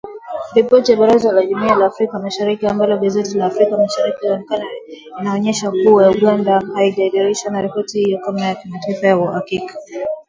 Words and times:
Ripoti 0.55 0.91
ya 0.91 0.97
Baraza 0.97 1.31
la 1.31 1.45
Jumuiya 1.45 1.75
la 1.75 1.85
Afrika 1.85 2.19
Mashariki 2.19 2.67
ambayo 2.67 2.97
gazeti 2.97 3.37
la 3.37 3.45
Afrika 3.45 3.77
Mashariki 3.77 4.17
iliiona 4.21 4.65
inaonyesha 5.21 5.71
kuwa 5.83 6.09
Uganda 6.09 6.61
haijaridhishwa 6.75 7.51
na 7.51 7.61
ripoti 7.61 7.97
hiyo 8.03 8.17
ya 8.17 8.23
kamati 8.23 8.69
ya 9.05 9.17
uhakiki 9.17 9.73